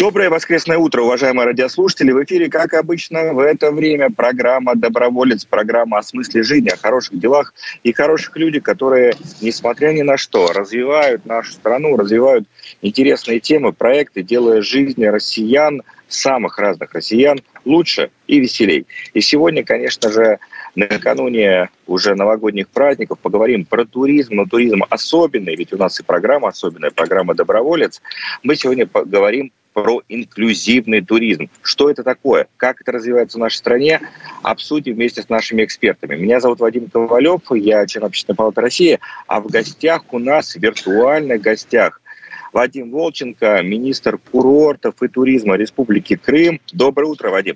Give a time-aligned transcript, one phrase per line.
[0.00, 2.10] Доброе воскресное утро, уважаемые радиослушатели.
[2.10, 7.18] В эфире, как обычно, в это время программа «Доброволец», программа о смысле жизни, о хороших
[7.18, 7.52] делах
[7.82, 9.12] и хороших людях, которые,
[9.42, 12.48] несмотря ни на что, развивают нашу страну, развивают
[12.80, 18.86] интересные темы, проекты, делая жизнь россиян, самых разных россиян, лучше и веселей.
[19.12, 20.38] И сегодня, конечно же,
[20.76, 26.48] накануне уже новогодних праздников поговорим про туризм, но туризм особенный, ведь у нас и программа
[26.48, 28.00] особенная, программа «Доброволец».
[28.42, 31.48] Мы сегодня поговорим про инклюзивный туризм.
[31.62, 32.48] Что это такое?
[32.56, 34.00] Как это развивается в нашей стране?
[34.42, 36.16] Обсудим вместе с нашими экспертами.
[36.16, 40.60] Меня зовут Вадим Ковалев, я член Общественной палаты России, а в гостях у нас, в
[40.60, 42.00] виртуальных гостях,
[42.52, 46.60] Вадим Волченко, министр курортов и туризма Республики Крым.
[46.72, 47.54] Доброе утро, Вадим.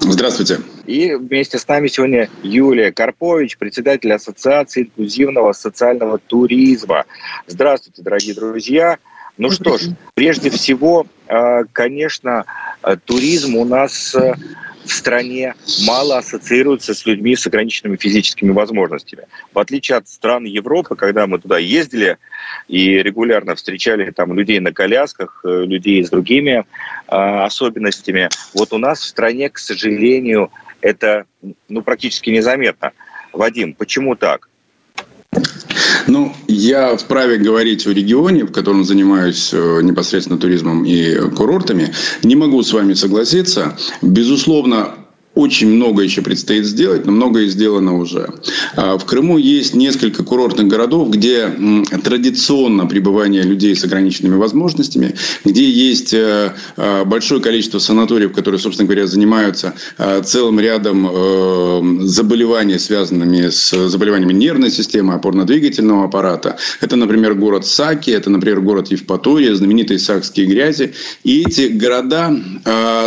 [0.00, 0.58] Здравствуйте.
[0.84, 7.04] И вместе с нами сегодня Юлия Карпович, председатель Ассоциации инклюзивного социального туризма.
[7.46, 8.98] Здравствуйте, дорогие друзья.
[9.42, 12.44] Ну что ж, прежде всего, э, конечно,
[12.84, 14.34] э, туризм у нас э,
[14.84, 19.24] в стране мало ассоциируется с людьми с ограниченными физическими возможностями.
[19.52, 22.18] В отличие от стран Европы, когда мы туда ездили
[22.68, 26.64] и регулярно встречали там людей на колясках, людей с другими
[27.08, 31.24] особенностями, вот у нас в стране, к сожалению, это
[31.68, 32.92] ну, практически незаметно.
[33.32, 34.48] Вадим, почему так?
[36.06, 41.94] Ну, я вправе говорить о регионе, в котором занимаюсь э, непосредственно туризмом и курортами.
[42.22, 43.76] Не могу с вами согласиться.
[44.02, 44.94] Безусловно,
[45.34, 48.28] очень много еще предстоит сделать, но многое сделано уже.
[48.76, 51.50] А, в Крыму есть несколько курортных городов, где
[52.04, 58.86] традиционно пребывание людей с ограниченными возможностями, где есть э, э, большое количество санаториев, которые, собственно
[58.86, 60.92] говоря, занимаются э, целым рядом
[62.06, 66.58] заболеваний, связанными с заболеваниями нервной системы, опорно-двигательного аппарата.
[66.80, 70.92] Это, например, город Саки, это, например, город Евпатория, знаменитые сакские грязи.
[71.24, 72.34] И эти города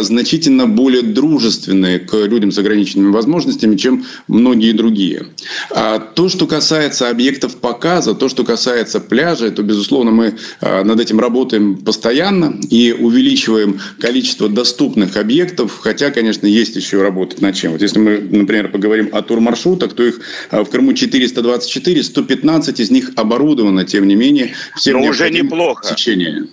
[0.02, 5.28] значительно более дружественные к людям с ограниченными возможностями, чем многие другие.
[5.72, 11.00] А то, что касается объектов показа, то, что касается пляжа, то, безусловно, мы а, над
[11.00, 17.74] этим работаем постоянно и увеличиваем количество доступных объектов, хотя, конечно, есть еще работать над чем.
[17.74, 20.20] Вот если мы, например, поговорим о турмаршрутах, то их
[20.52, 25.94] а, в Крыму 424, 115 из них оборудовано, тем не менее, всем Но уже неплохо.
[25.96, 26.48] Течение.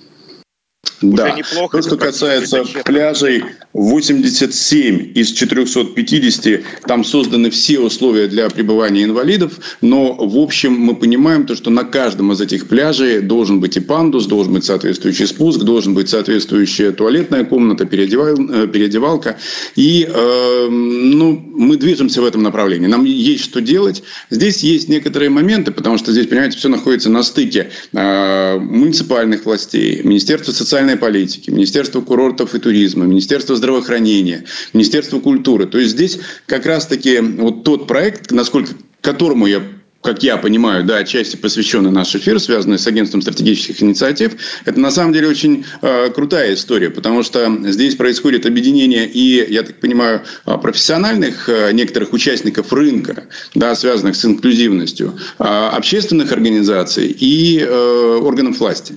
[1.03, 1.31] Да.
[1.31, 1.79] неплохо.
[1.79, 10.15] То, что касается пляжей, 87 из 450 там созданы все условия для пребывания инвалидов, но
[10.15, 14.27] в общем мы понимаем то, что на каждом из этих пляжей должен быть и пандус,
[14.27, 19.39] должен быть соответствующий спуск, должен быть соответствующая туалетная комната, э, переодевалка.
[19.77, 22.87] И э, ну, мы движемся в этом направлении.
[22.87, 24.03] Нам есть что делать.
[24.31, 30.03] Здесь есть некоторые моменты, потому что здесь, понимаете, все находится на стыке э, муниципальных властей,
[30.03, 35.67] Министерства социальной политики, Министерства курортов и туризма, Министерства здравоохранения, Министерство культуры.
[35.67, 39.63] То есть здесь как раз-таки вот тот проект, насколько которому я
[40.03, 44.33] как я понимаю, да, отчасти посвященный наш эфир, связанный с агентством стратегических инициатив,
[44.65, 49.63] это на самом деле очень э, крутая история, потому что здесь происходит объединение и, я
[49.63, 53.25] так понимаю, а, профессиональных э, некоторых участников рынка,
[53.55, 58.97] да, связанных с инклюзивностью, э, общественных организаций и э, органов власти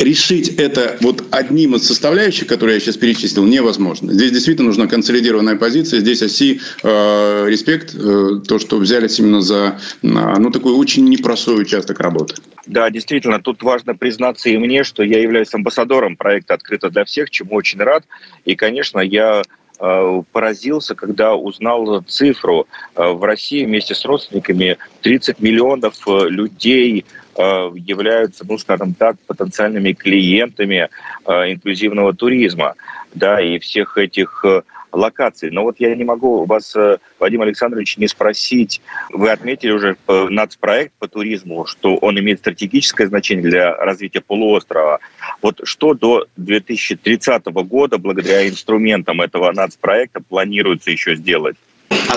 [0.00, 4.12] решить это вот одним из составляющих, которые я сейчас перечислил, невозможно.
[4.12, 6.00] Здесь действительно нужна консолидированная позиция.
[6.00, 12.00] Здесь оси э, респект, э, то, что взялись именно за ну, такой очень непростой участок
[12.00, 12.34] работы.
[12.66, 17.30] Да, действительно, тут важно признаться и мне, что я являюсь амбассадором проекта «Открыто для всех»,
[17.30, 18.04] чему очень рад.
[18.44, 19.42] И, конечно, я
[19.78, 22.66] э, поразился, когда узнал цифру.
[22.94, 27.29] Э, в России вместе с родственниками 30 миллионов э, людей Э,
[27.74, 30.88] являются, ну, скажем так, потенциальными клиентами
[31.26, 32.74] э, инклюзивного туризма,
[33.14, 35.50] да, и всех этих э, локаций.
[35.50, 36.76] Но вот я не могу вас,
[37.18, 38.80] Вадим Александрович, не спросить.
[39.10, 44.98] Вы отметили уже нацпроект по туризму, что он имеет стратегическое значение для развития полуострова.
[45.42, 51.56] Вот что до 2030 года, благодаря инструментам этого нацпроекта, планируется еще сделать?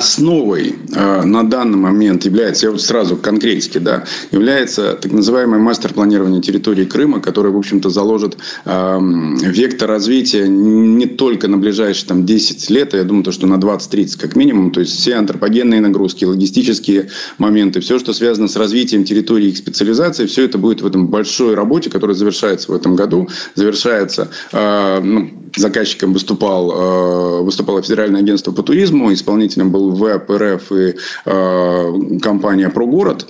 [0.04, 5.94] Основой э, на данный момент является, я вот сразу конкретики, да, является так называемый мастер
[5.94, 9.00] планирования территории Крыма, который, в общем-то, заложит э,
[9.44, 13.56] вектор развития не только на ближайшие там, 10 лет, а я думаю, то, что на
[13.56, 19.06] 20-30 как минимум, то есть все антропогенные нагрузки, логистические моменты, все, что связано с развитием
[19.06, 23.30] территории их специализацией, все это будет в этом большой работе, которая завершается в этом году,
[23.56, 32.20] завершается э, ну, заказчиком выступал, выступало Федеральное агентство по туризму, исполнителем был ВЭП РФ и
[32.20, 33.28] компания «Прогород».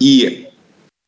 [0.00, 0.48] И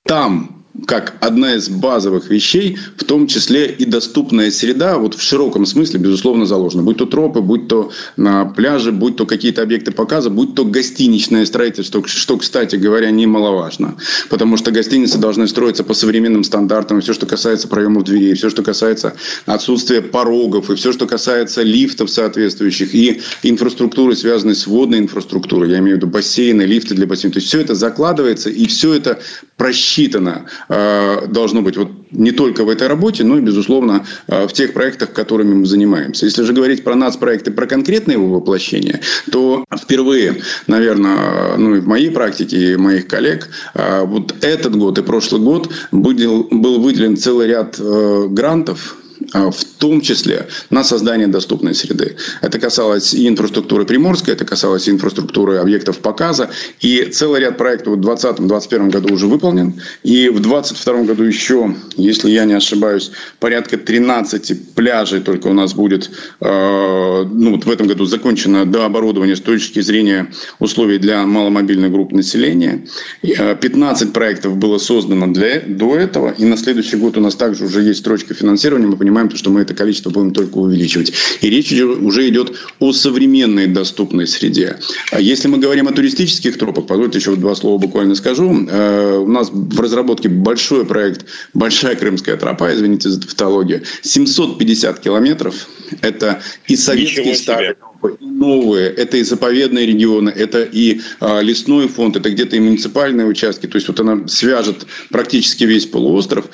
[0.05, 0.56] там
[0.87, 6.01] как одна из базовых вещей, в том числе и доступная среда, вот в широком смысле,
[6.01, 6.83] безусловно, заложена.
[6.83, 11.47] Будь то тропы, будь то на пляже, будь то какие-то объекты показа, будь то гостиничное
[11.47, 13.97] строительство, что, кстати говоря, немаловажно.
[14.29, 16.99] Потому что гостиницы должны строиться по современным стандартам.
[16.99, 19.15] И все, что касается проемов дверей, все, что касается
[19.47, 25.71] отсутствия порогов, и все, что касается лифтов соответствующих, и инфраструктуры, связанной с водной инфраструктурой.
[25.71, 27.35] Я имею в виду бассейны, лифты для бассейнов.
[27.35, 29.21] То есть все это закладывается, и все это
[29.57, 34.73] просчитано должно быть вот не только в этой работе, но и, безусловно, э, в тех
[34.73, 36.27] проектах, которыми мы занимаемся.
[36.27, 41.87] Если же говорить про нацпроекты, про конкретное его воплощение, то впервые, наверное, ну и в
[41.87, 47.17] моей практике, и моих коллег, э, вот этот год и прошлый год был, был выделен
[47.17, 48.97] целый ряд грантов
[49.33, 52.17] в том числе на создание доступной среды.
[52.43, 56.51] Это касалось и инфраструктуры Приморской, это касалось и инфраструктуры объектов показа.
[56.81, 59.81] И целый ряд проектов в 2020-2021 году уже выполнен.
[60.03, 65.75] И в 2022 году еще, если я не ошибаюсь, порядка 13 пляжей только у нас
[65.75, 71.25] будет, э, ну вот в этом году закончено до оборудования с точки зрения условий для
[71.27, 72.87] маломобильных групп населения.
[73.23, 76.35] 15 проектов было создано для, до этого.
[76.39, 78.87] И на следующий год у нас также уже есть строчка финансирования.
[78.87, 81.13] Мы понимаем, что мы это количество будем только увеличивать.
[81.41, 84.77] И речь уже идет о современной доступной среде.
[85.11, 88.67] А если мы говорим о туристических тропах, позвольте еще два слова буквально скажу.
[88.69, 95.69] Э, у нас в разработке большой проект «Большая крымская тропа», извините за тавтологию, 750 километров.
[96.03, 97.77] Это и советские старые
[98.21, 103.67] новые, это и заповедные регионы, это и а, лесной фонд, это где-то и муниципальные участки.
[103.67, 106.47] То есть вот она свяжет практически весь полуостров.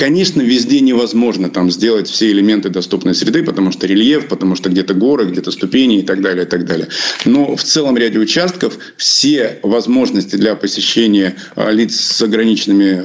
[0.00, 4.94] Конечно, везде невозможно там сделать все элементы доступной среды, потому что рельеф, потому что где-то
[4.94, 6.88] горы, где-то ступени и так далее, и так далее.
[7.26, 12.98] Но в целом ряде участков все возможности для посещения а, лиц с ограниченными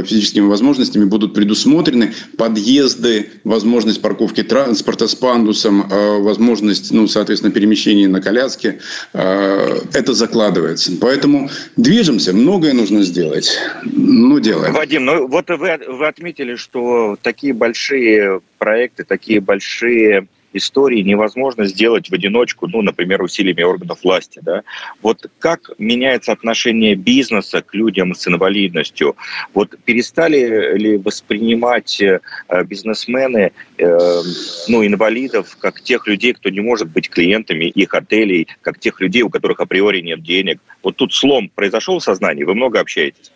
[0.00, 2.12] э, физическими возможностями будут предусмотрены.
[2.36, 8.78] Подъезды, возможность парковки транспорта с пандусом, э, возможность, ну, соответственно, перемещения на коляске.
[9.14, 10.92] Э, это закладывается.
[11.00, 11.48] Поэтому
[11.78, 13.56] движемся, многое нужно сделать.
[13.84, 14.74] Ну, делаем.
[14.74, 21.64] Вадим, ну вот вы, вы отметили заметили, что такие большие проекты, такие большие истории невозможно
[21.64, 24.40] сделать в одиночку, ну, например, усилиями органов власти.
[24.42, 24.62] Да?
[25.00, 29.16] Вот как меняется отношение бизнеса к людям с инвалидностью?
[29.54, 32.20] Вот перестали ли воспринимать э,
[32.66, 34.22] бизнесмены э,
[34.68, 39.22] ну, инвалидов как тех людей, кто не может быть клиентами их отелей, как тех людей,
[39.22, 40.60] у которых априори нет денег?
[40.82, 43.32] Вот тут слом произошел в сознании, вы много общаетесь.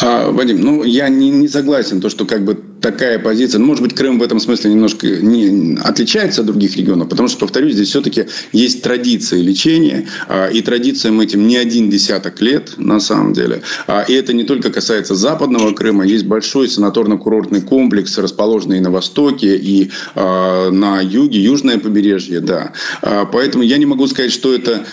[0.00, 3.82] А, Вадим, ну я не, не согласен, то, что как бы такая позиция, ну, может
[3.82, 7.88] быть, Крым в этом смысле немножко не, отличается от других регионов, потому что, повторюсь, здесь
[7.88, 13.62] все-таки есть традиции лечения, а, и традициям этим не один десяток лет, на самом деле.
[13.86, 19.56] А, и это не только касается Западного Крыма, есть большой санаторно-курортный комплекс, расположенный на востоке
[19.56, 22.72] и а, на юге, южное побережье, да.
[23.32, 24.84] Поэтому я не могу сказать, что это...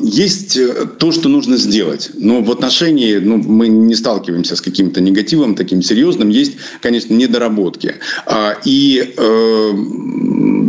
[0.00, 0.58] Есть
[0.98, 5.82] то, что нужно сделать, но в отношении, ну, мы не сталкиваемся с каким-то негативом таким
[5.82, 7.94] серьезным, есть, конечно, недоработки.
[8.26, 9.70] А, и э,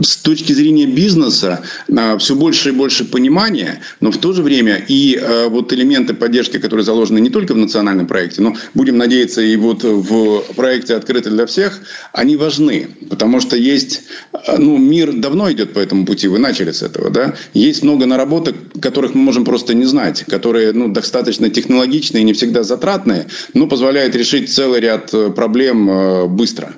[0.02, 1.62] с точки зрения бизнеса
[1.96, 6.14] а, все больше и больше понимания, но в то же время и э, вот элементы
[6.14, 10.96] поддержки, которые заложены не только в национальном проекте, но будем надеяться и вот в проекте
[10.96, 11.82] «Открыто для всех»,
[12.14, 16.72] они важны, потому что есть, э, ну, мир давно идет по этому пути, вы начали
[16.72, 21.50] с этого, да, есть много наработок, которых мы можем просто не знать, которые, ну, достаточно
[21.50, 26.74] технологичные и не всегда затратные, но позволяют решить целый ряд проблем быстро.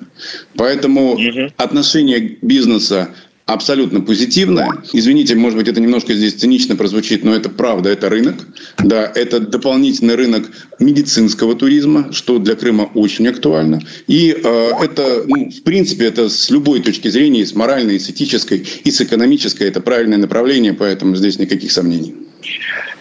[0.56, 1.52] Поэтому угу.
[1.56, 3.10] отношение бизнеса
[3.52, 4.70] абсолютно позитивное.
[4.92, 8.36] Извините, может быть, это немножко здесь цинично прозвучит, но это правда, это рынок.
[8.78, 13.80] Да, это дополнительный рынок медицинского туризма, что для Крыма очень актуально.
[14.06, 17.98] И э, это, ну, в принципе, это с любой точки зрения, и с моральной, и
[17.98, 22.14] с этической, и с экономической, это правильное направление, поэтому здесь никаких сомнений.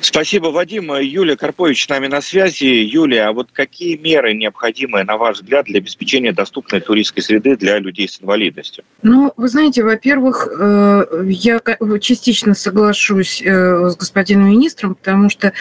[0.02, 0.94] Спасибо, Вадим.
[0.96, 2.66] Юлия Карпович с нами на связи.
[2.66, 7.80] Юлия, а вот какие меры необходимы, на ваш взгляд, для обеспечения доступной туристской среды для
[7.80, 8.84] людей с инвалидностью?
[9.02, 11.60] Ну, вы знаете, во-первых, э, я
[12.00, 15.54] частично соглашусь э, с господином министром, потому что,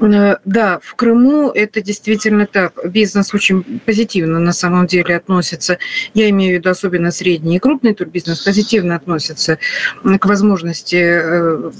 [0.00, 2.74] э, да, в Крыму это действительно так.
[2.90, 5.78] Бизнес очень позитивно на самом деле относится.
[6.14, 9.58] Я имею в виду особенно средний и крупный турбизнес позитивно относится
[10.02, 11.72] к возможности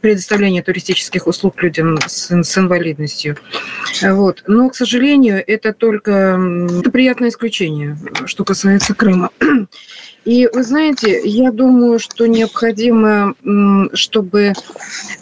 [0.00, 3.36] предоставления туристических услуг услуг людям с, с инвалидностью.
[4.02, 4.44] Вот.
[4.46, 6.38] Но, к сожалению, это только
[6.82, 7.96] это приятное исключение,
[8.26, 9.30] что касается Крыма.
[10.28, 13.34] И вы знаете, я думаю, что необходимо,
[13.94, 14.52] чтобы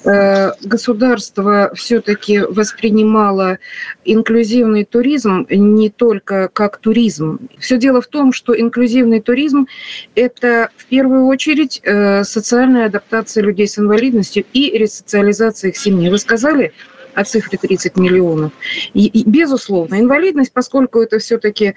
[0.02, 3.58] э, государство все-таки воспринимало
[4.04, 7.38] инклюзивный туризм не только как туризм.
[7.60, 9.68] Все дело в том, что инклюзивный туризм–
[10.16, 16.10] это в первую очередь э, социальная адаптация людей с инвалидностью и ресоциализация их семьи.
[16.10, 16.72] Вы сказали,
[17.16, 18.52] о цифре 30 миллионов.
[18.92, 21.74] И, и, безусловно, инвалидность, поскольку это все-таки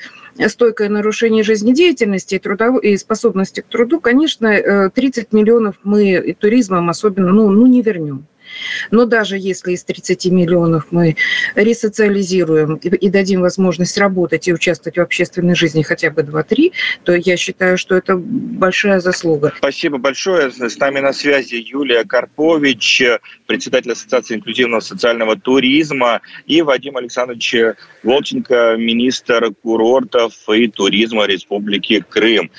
[0.48, 2.84] стойкое нарушение жизнедеятельности и, трудов...
[2.84, 8.28] и способности к труду, конечно, 30 э, миллионов мы туризмом особенно ну, ну, не вернем.
[8.92, 11.16] Но даже если из 30 миллионов мы
[11.56, 16.72] ресоциализируем и дадим возможность работать и участвовать в общественной жизни хотя бы 2-3,
[17.04, 19.54] то я считаю, что это большая заслуга.
[19.58, 20.52] Спасибо большое.
[20.52, 23.04] С нами на связи Юлия Карпович,
[23.48, 27.56] председатель Ассоциации инклюзивного социального туризма, и Вадим Александрович
[28.04, 32.52] Волченко, министр курортов и туризма Республики Крым.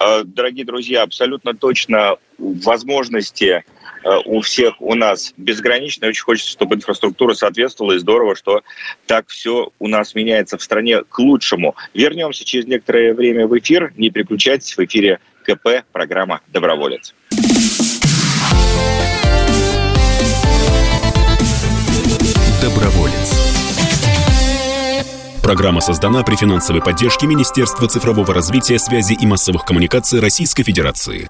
[0.00, 3.64] Э, дорогие друзья, абсолютно точно возможности
[4.24, 6.10] у всех у нас безграничная.
[6.10, 7.92] Очень хочется, чтобы инфраструктура соответствовала.
[7.92, 8.62] И здорово, что
[9.06, 11.74] так все у нас меняется в стране к лучшему.
[11.94, 13.92] Вернемся через некоторое время в эфир.
[13.96, 14.76] Не переключайтесь.
[14.76, 17.14] В эфире КП, программа «Доброволец».
[22.62, 23.46] Доброволец.
[25.42, 31.28] Программа создана при финансовой поддержке Министерства цифрового развития, связи и массовых коммуникаций Российской Федерации.